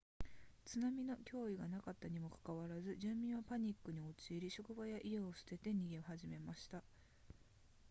[0.65, 6.81] 津波の脅威がなかったにもかかわらず住民はパニックに陥り職場や家を捨てて逃げ始めました